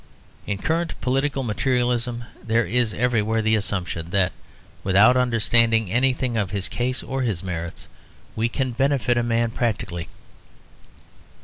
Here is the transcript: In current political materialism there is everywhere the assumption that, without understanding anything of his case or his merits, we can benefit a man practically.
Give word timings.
In 0.47 0.57
current 0.57 0.99
political 0.99 1.43
materialism 1.43 2.23
there 2.43 2.65
is 2.65 2.91
everywhere 2.91 3.43
the 3.43 3.55
assumption 3.55 4.09
that, 4.09 4.31
without 4.83 5.15
understanding 5.15 5.91
anything 5.91 6.37
of 6.37 6.49
his 6.49 6.67
case 6.67 7.03
or 7.03 7.21
his 7.21 7.43
merits, 7.43 7.87
we 8.35 8.49
can 8.49 8.71
benefit 8.71 9.15
a 9.15 9.21
man 9.21 9.51
practically. 9.51 10.07